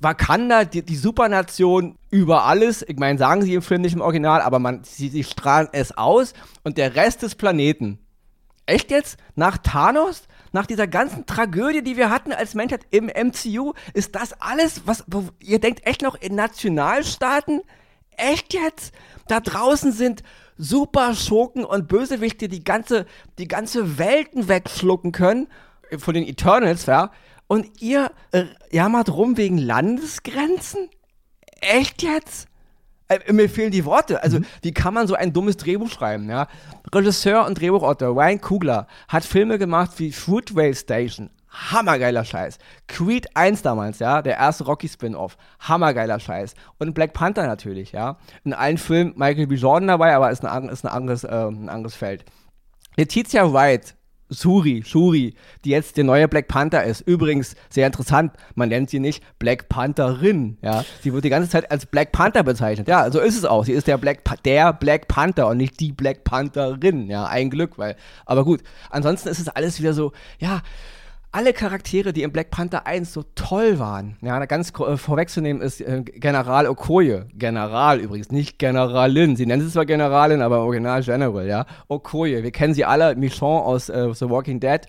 [0.00, 2.82] Wakanda, die, die Supernation über alles.
[2.88, 5.96] Ich meine, sagen sie im Film nicht im Original, aber man, sie, sie strahlen es
[5.96, 6.32] aus
[6.64, 7.98] und der Rest des Planeten.
[8.64, 9.18] Echt jetzt?
[9.36, 10.22] Nach Thanos?
[10.56, 15.04] Nach dieser ganzen Tragödie, die wir hatten als Menschheit im MCU, ist das alles, was
[15.38, 17.60] ihr denkt echt noch in Nationalstaaten?
[18.16, 18.94] Echt jetzt?
[19.28, 20.22] Da draußen sind
[20.56, 23.04] super Schurken und Bösewichte, die ganze,
[23.36, 25.48] die ganze Welten wegschlucken können.
[25.98, 27.10] Von den Eternals, ja.
[27.48, 30.88] Und ihr äh, jammert rum wegen Landesgrenzen?
[31.60, 32.48] Echt jetzt?
[33.08, 34.22] Äh, mir fehlen die Worte.
[34.22, 34.46] Also, mhm.
[34.62, 36.28] wie kann man so ein dummes Drehbuch schreiben?
[36.28, 36.48] Ja?
[36.92, 41.30] Regisseur und Drehbuchautor Ryan Kugler hat Filme gemacht wie Fruitvale Station.
[41.48, 42.58] Hammergeiler Scheiß.
[42.86, 45.38] Creed 1 damals, ja, der erste Rocky-Spin-Off.
[45.60, 46.54] Hammergeiler Scheiß.
[46.78, 48.18] Und Black Panther natürlich, ja.
[48.44, 49.54] In allen Filmen Michael B.
[49.54, 52.24] Jordan dabei, aber ist, ein, ist ein, anderes, äh, ein anderes Feld.
[52.96, 53.94] Letizia Wright
[54.28, 55.34] Suri, Shuri,
[55.64, 57.00] die jetzt der neue Black Panther ist.
[57.02, 60.84] Übrigens, sehr interessant, man nennt sie nicht Black Pantherin, ja.
[61.02, 62.88] Sie wird die ganze Zeit als Black Panther bezeichnet.
[62.88, 63.64] Ja, so ist es auch.
[63.64, 67.26] Sie ist der Black, der Black Panther und nicht die Black Pantherin, ja.
[67.26, 68.62] Ein Glück, weil, aber gut.
[68.90, 70.62] Ansonsten ist es alles wieder so, ja,
[71.36, 75.82] alle Charaktere, die in Black Panther 1 so toll waren, ja, ganz äh, vorwegzunehmen ist
[75.82, 77.26] äh, General Okoye.
[77.34, 79.36] General übrigens, nicht Generalin.
[79.36, 81.66] Sie nennen sie zwar Generalin, aber Original General, ja.
[81.88, 84.80] Okoye, wir kennen sie alle, Michonne aus äh, The Walking Dead,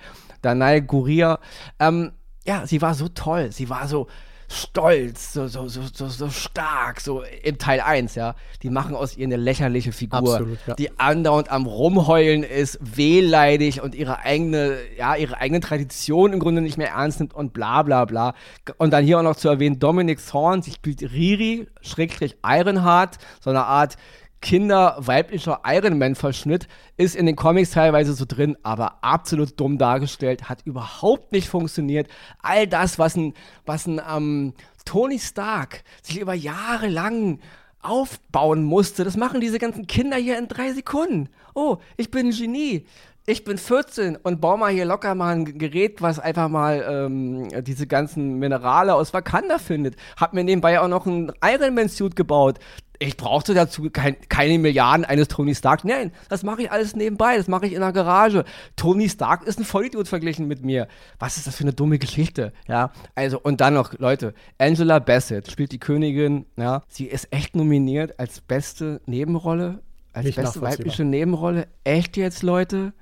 [0.42, 1.40] Danai Guria.
[1.82, 2.14] Ähm,
[2.46, 4.08] ja, sie war so toll, sie war so,
[4.50, 8.36] stolz, so, so, so, so, stark, so im Teil 1, ja.
[8.64, 10.76] Die machen aus ihr eine lächerliche Figur, Absolut, ja.
[10.76, 16.62] die andauernd am Rumheulen ist, wehleidig und ihre eigene, ja, ihre eigene Tradition im Grunde
[16.62, 18.34] nicht mehr ernst nimmt und bla bla bla.
[18.78, 23.50] Und dann hier auch noch zu erwähnen, Dominic Thorne, sie spielt Riri, Schrägstrich Ironheart, so
[23.50, 23.98] eine Art
[24.42, 31.32] Kinder-weiblicher Ironman-Verschnitt ist in den Comics teilweise so drin, aber absolut dumm dargestellt, hat überhaupt
[31.32, 32.08] nicht funktioniert.
[32.42, 33.34] All das, was ein,
[33.66, 34.54] was ein ähm,
[34.86, 37.40] Tony Stark sich über Jahre lang
[37.82, 41.30] aufbauen musste, das machen diese ganzen Kinder hier in drei Sekunden.
[41.54, 42.86] Oh, ich bin ein Genie
[43.30, 47.50] ich bin 14 und baue mal hier locker mal ein Gerät, was einfach mal ähm,
[47.62, 49.98] diese ganzen Minerale aus Wakanda findet.
[50.16, 52.58] Hab mir nebenbei auch noch ein Ironman-Suit gebaut.
[53.00, 55.86] Ich brauchte dazu kein, keine Milliarden eines Tony Stark.
[55.86, 57.38] Nein, das mache ich alles nebenbei.
[57.38, 58.44] Das mache ich in der Garage.
[58.76, 60.88] Tony Stark ist ein Vollidiot verglichen mit mir.
[61.20, 62.54] Was ist das für eine dumme Geschichte?
[62.68, 66.46] Ja, also und dann noch, Leute, Angela Bassett spielt die Königin.
[66.56, 69.82] Ja, sie ist echt nominiert als beste Nebenrolle,
[70.14, 71.68] als Nicht beste weibliche Nebenrolle.
[71.84, 72.94] Echt jetzt, Leute?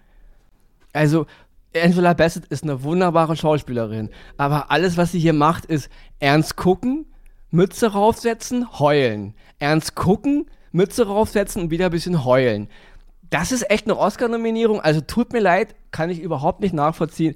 [0.92, 1.26] Also,
[1.74, 7.06] Angela Bassett ist eine wunderbare Schauspielerin, aber alles, was sie hier macht, ist ernst gucken,
[7.56, 9.34] Mütze raufsetzen, heulen.
[9.60, 12.68] Ernst gucken, Mütze raufsetzen und wieder ein bisschen heulen.
[13.30, 14.82] Das ist echt eine Oscar-Nominierung.
[14.82, 17.36] Also tut mir leid, kann ich überhaupt nicht nachvollziehen.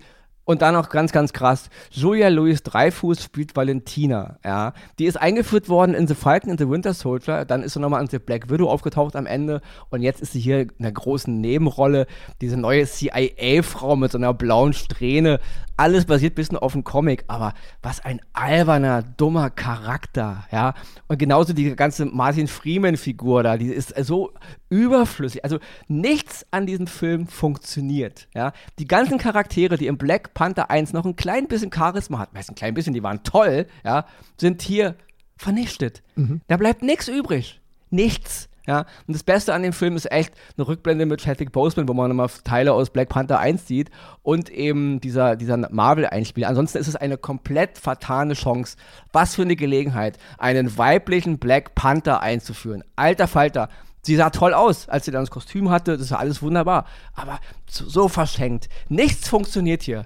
[0.50, 4.74] Und dann auch ganz, ganz krass, Julia Louis Dreyfus spielt Valentina, ja.
[4.98, 8.02] Die ist eingeführt worden in The Falcon and the Winter Soldier, dann ist sie nochmal
[8.02, 11.40] in The Black Widow aufgetaucht am Ende und jetzt ist sie hier in einer großen
[11.40, 12.08] Nebenrolle,
[12.42, 15.40] diese neue CIA-Frau mit so einer blauen Strähne.
[15.78, 20.74] Alles basiert ein bisschen auf dem Comic, aber was ein alberner, dummer Charakter, ja.
[21.08, 24.34] Und genauso die ganze Martin Freeman-Figur da, die ist so
[24.70, 25.44] überflüssig.
[25.44, 28.54] Also nichts an diesem Film funktioniert, ja.
[28.78, 32.50] Die ganzen Charaktere, die im Black Panther 1 noch ein klein bisschen Charisma hat, weiß
[32.50, 34.06] ein klein bisschen, die waren toll, ja,
[34.38, 34.96] sind hier
[35.38, 36.04] vernichtet.
[36.16, 36.42] Mhm.
[36.48, 37.60] Da bleibt nichts übrig.
[37.90, 38.50] Nichts.
[38.68, 41.94] Ja, und das Beste an dem Film ist echt eine Rückblende mit Chadwick Boseman, wo
[41.96, 43.90] man immer Teile aus Black Panther 1 sieht
[44.22, 46.46] und eben dieser, dieser Marvel-Einspiel.
[46.46, 48.78] Ansonsten ist es eine komplett vertane Chance.
[49.12, 52.84] Was für eine Gelegenheit, einen weiblichen Black Panther einzuführen.
[52.96, 53.70] Alter Falter,
[54.02, 56.86] Sie sah toll aus, als sie dann das Kostüm hatte, das war alles wunderbar.
[57.14, 58.68] Aber so, verschenkt.
[58.88, 60.06] Nichts funktioniert hier.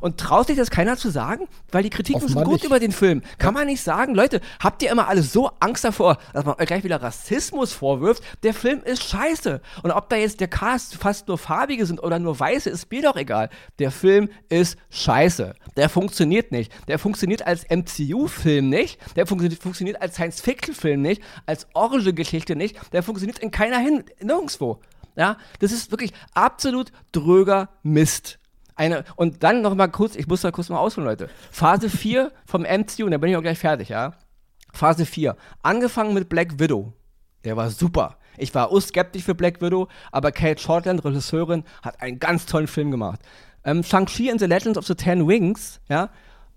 [0.00, 1.46] Und traut sich das keiner zu sagen?
[1.70, 2.64] Weil die Kritiken sind gut nicht.
[2.64, 3.20] über den Film.
[3.38, 3.60] Kann ja.
[3.60, 6.84] man nicht sagen, Leute, habt ihr immer alle so Angst davor, dass man euch gleich
[6.84, 8.22] wieder Rassismus vorwirft?
[8.42, 9.60] Der Film ist scheiße.
[9.82, 13.02] Und ob da jetzt der Cast fast nur farbige sind oder nur weiße, ist mir
[13.02, 13.50] doch egal.
[13.78, 15.54] Der Film ist scheiße.
[15.76, 16.72] Der funktioniert nicht.
[16.88, 18.98] Der funktioniert als MCU-Film nicht.
[19.16, 21.22] Der funktioniert, funktioniert als Science-Fiction-Film nicht.
[21.44, 22.76] Als Orange-Geschichte nicht.
[22.92, 24.80] Der funktioniert in keiner hin, nirgendwo.
[25.16, 28.38] Ja, das ist wirklich absolut dröger Mist.
[28.74, 31.28] Eine, und dann noch mal kurz, ich muss da kurz mal ausholen, Leute.
[31.50, 34.14] Phase 4 vom MCU, und da bin ich auch gleich fertig, ja.
[34.72, 35.36] Phase 4.
[35.62, 36.94] Angefangen mit Black Widow.
[37.44, 38.16] Der war super.
[38.38, 42.90] Ich war skeptisch für Black Widow, aber Kate Shortland, Regisseurin, hat einen ganz tollen Film
[42.90, 43.20] gemacht.
[43.64, 46.08] Ähm, Shang-Chi and the Legends of the Ten Wings, ja,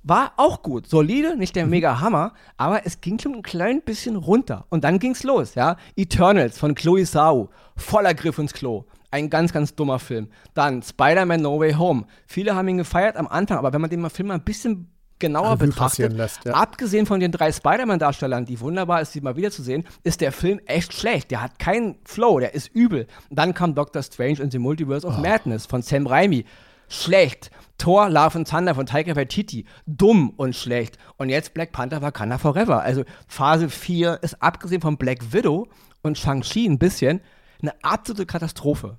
[0.05, 0.87] war auch gut.
[0.87, 1.71] Solide, nicht der mhm.
[1.71, 4.65] mega Hammer, aber es ging schon ein klein bisschen runter.
[4.69, 5.77] Und dann ging's los, ja.
[5.95, 8.85] Eternals von Chloe Zhao, voller Griff ins Klo.
[9.11, 10.29] Ein ganz, ganz dummer Film.
[10.53, 12.05] Dann Spider-Man No Way Home.
[12.27, 15.53] Viele haben ihn gefeiert am Anfang, aber wenn man den Film mal ein bisschen genauer
[15.53, 16.53] Revue betrachtet, lässt, ja.
[16.53, 20.93] abgesehen von den drei Spider-Man-Darstellern, die wunderbar ist, sie mal wiederzusehen, ist der Film echt
[20.93, 21.31] schlecht.
[21.31, 23.07] Der hat keinen Flow, der ist übel.
[23.29, 25.21] Und dann kam Doctor Strange in the Multiverse of oh.
[25.21, 26.45] Madness von Sam Raimi.
[26.89, 27.49] Schlecht.
[27.77, 30.97] Thor, Love and Thunder von Taika Waititi, dumm und schlecht.
[31.17, 32.81] Und jetzt Black Panther Wakanda Forever.
[32.81, 35.67] Also Phase 4 ist abgesehen von Black Widow
[36.01, 37.21] und Shang-Chi ein bisschen
[37.61, 38.97] eine absolute Katastrophe.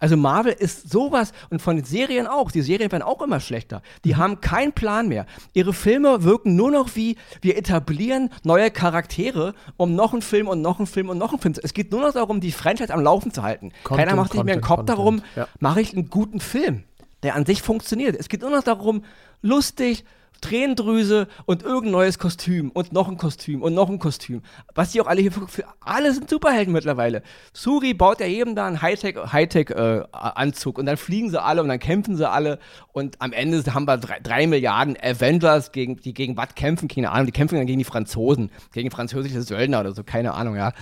[0.00, 2.52] Also Marvel ist sowas und von den Serien auch.
[2.52, 3.82] Die Serien werden auch immer schlechter.
[4.04, 5.26] Die haben keinen Plan mehr.
[5.54, 10.62] Ihre Filme wirken nur noch wie wir etablieren neue Charaktere, um noch einen Film und
[10.62, 11.62] noch einen Film und noch einen Film zu.
[11.64, 13.72] Es geht nur noch darum, die Franchise am Laufen zu halten.
[13.82, 15.48] Content, Keiner macht sich mehr einen Kopf Content, darum, ja.
[15.58, 16.84] mache ich einen guten Film
[17.22, 18.16] der an sich funktioniert.
[18.18, 19.04] Es geht nur noch darum,
[19.42, 20.04] lustig,
[20.40, 24.42] Tränendrüse und irgendein neues Kostüm und noch ein Kostüm und noch ein Kostüm.
[24.74, 27.22] Was die auch alle hier für, für alle sind Superhelden mittlerweile.
[27.52, 31.68] Suri baut ja jedem da einen Hightech-Anzug Hightech, äh, und dann fliegen sie alle und
[31.68, 32.58] dann kämpfen sie alle
[32.92, 37.10] und am Ende haben wir drei, drei Milliarden Avengers, gegen, die gegen was kämpfen, keine
[37.10, 40.72] Ahnung, die kämpfen dann gegen die Franzosen, gegen französische Söldner oder so, keine Ahnung, ja.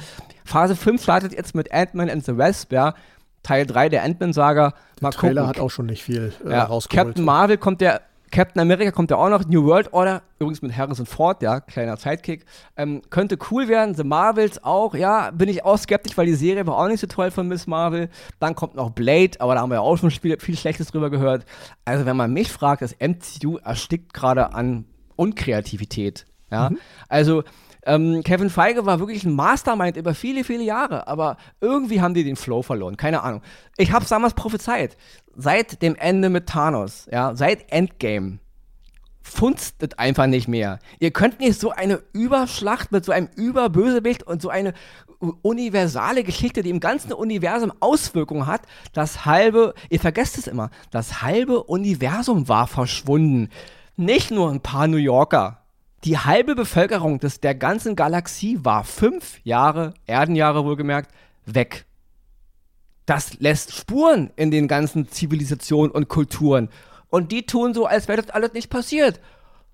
[0.44, 2.94] Phase 5 startet jetzt mit Ant-Man and the Wasp, ja.
[3.46, 4.74] Teil 3 der Ant-Man-Saga.
[5.00, 5.48] Der Trailer gucken.
[5.48, 7.06] hat auch schon nicht viel äh, ja, rausgeholt.
[7.06, 8.00] Captain Marvel kommt der,
[8.32, 11.96] Captain America kommt ja auch noch, New World Order, übrigens mit Harrison Ford, ja, kleiner
[11.96, 12.44] Sidekick.
[12.76, 16.66] Ähm, könnte cool werden, The Marvels auch, ja, bin ich auch skeptisch, weil die Serie
[16.66, 18.08] war auch nicht so toll von Miss Marvel.
[18.40, 21.08] Dann kommt noch Blade, aber da haben wir ja auch schon viel, viel Schlechtes drüber
[21.10, 21.44] gehört.
[21.84, 26.70] Also, wenn man mich fragt, das MCU erstickt gerade an Unkreativität, ja.
[26.70, 26.78] Mhm.
[27.08, 27.44] Also,
[27.86, 32.24] ähm, Kevin Feige war wirklich ein Mastermind über viele, viele Jahre, aber irgendwie haben die
[32.24, 32.96] den Flow verloren.
[32.96, 33.42] Keine Ahnung.
[33.78, 34.96] Ich hab's damals prophezeit.
[35.36, 38.38] Seit dem Ende mit Thanos, ja, seit Endgame,
[39.22, 40.78] funstet einfach nicht mehr.
[40.98, 44.72] Ihr könnt nicht so eine Überschlacht mit so einem Überbösewicht und so eine
[45.42, 51.22] universale Geschichte, die im ganzen Universum Auswirkungen hat, das halbe, ihr vergesst es immer, das
[51.22, 53.48] halbe Universum war verschwunden.
[53.96, 55.65] Nicht nur ein paar New Yorker,
[56.04, 61.10] die halbe Bevölkerung des, der ganzen Galaxie war fünf Jahre, Erdenjahre wohlgemerkt,
[61.46, 61.86] weg.
[63.06, 66.68] Das lässt Spuren in den ganzen Zivilisationen und Kulturen.
[67.08, 69.20] Und die tun so, als wäre das alles nicht passiert.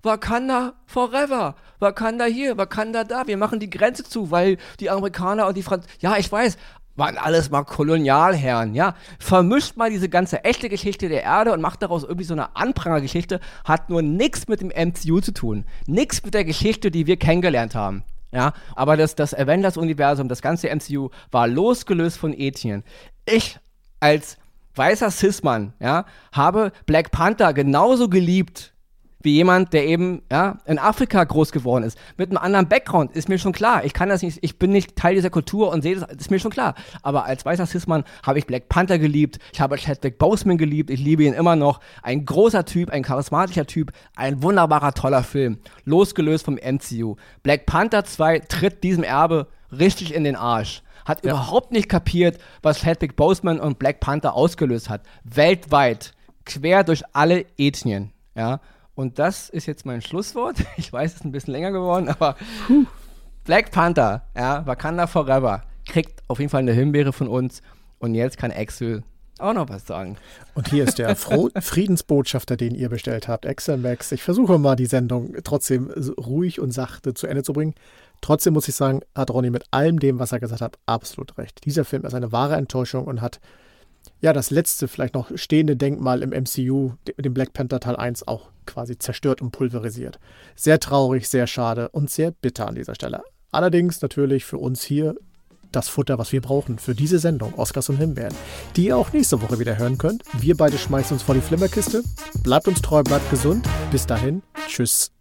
[0.03, 1.55] Wakanda forever.
[1.79, 3.25] Wakanda hier, Wakanda da.
[3.25, 5.95] Wir machen die Grenze zu, weil die Amerikaner und die Franzosen.
[5.99, 6.57] Ja, ich weiß,
[6.95, 8.95] waren alles mal Kolonialherren, ja.
[9.19, 13.39] Vermischt mal diese ganze echte Geschichte der Erde und macht daraus irgendwie so eine Anprangergeschichte,
[13.63, 15.65] hat nur nichts mit dem MCU zu tun.
[15.87, 18.03] Nichts mit der Geschichte, die wir kennengelernt haben.
[18.31, 22.83] Ja, aber das, das Avengers-Universum, das ganze MCU war losgelöst von Ethien.
[23.25, 23.59] Ich
[23.99, 24.37] als
[24.75, 28.72] weißer Cis-Mann, ja, habe Black Panther genauso geliebt
[29.23, 31.97] wie jemand, der eben ja, in Afrika groß geworden ist.
[32.17, 33.83] Mit einem anderen Background ist mir schon klar.
[33.85, 36.39] Ich kann das nicht, ich bin nicht Teil dieser Kultur und sehe das, ist mir
[36.39, 36.75] schon klar.
[37.01, 40.99] Aber als weißer Cis-Mann habe ich Black Panther geliebt, ich habe Chadwick Boseman geliebt, ich
[40.99, 41.79] liebe ihn immer noch.
[42.01, 45.59] Ein großer Typ, ein charismatischer Typ, ein wunderbarer, toller Film.
[45.85, 47.15] Losgelöst vom MCU.
[47.41, 51.31] Black Panther 2 tritt diesem Erbe richtig in den Arsch hat ja.
[51.31, 55.01] überhaupt nicht kapiert, was Chadwick Boseman und Black Panther ausgelöst hat.
[55.23, 56.13] Weltweit,
[56.45, 58.11] quer durch alle Ethnien.
[58.35, 58.61] Ja,
[58.95, 60.57] und das ist jetzt mein Schlusswort.
[60.77, 62.35] Ich weiß, es ist ein bisschen länger geworden, aber
[62.67, 62.85] Puh.
[63.43, 67.61] Black Panther, ja, Wakanda Forever, kriegt auf jeden Fall eine Himbeere von uns.
[67.99, 69.03] Und jetzt kann Axel
[69.39, 70.17] auch noch was sagen.
[70.53, 74.11] Und hier ist der Fro Friedensbotschafter, den ihr bestellt habt, Axel Max.
[74.11, 77.73] Ich versuche mal die Sendung trotzdem ruhig und sachte zu Ende zu bringen.
[78.21, 81.65] Trotzdem muss ich sagen, hat Ronny mit allem dem, was er gesagt hat, absolut recht.
[81.65, 83.41] Dieser Film ist eine wahre Enttäuschung und hat
[84.23, 88.51] ja, das letzte, vielleicht noch stehende Denkmal im MCU, dem Black Panther Teil 1, auch
[88.65, 90.17] quasi zerstört und pulverisiert.
[90.55, 93.21] Sehr traurig, sehr schade und sehr bitter an dieser Stelle.
[93.51, 95.15] Allerdings natürlich für uns hier
[95.73, 98.33] das Futter, was wir brauchen für diese Sendung, Oscars und Himbeeren,
[98.77, 100.23] die ihr auch nächste Woche wieder hören könnt.
[100.39, 102.01] Wir beide schmeißen uns vor die Flimmerkiste.
[102.43, 103.67] Bleibt uns treu, bleibt gesund.
[103.91, 105.11] Bis dahin, tschüss.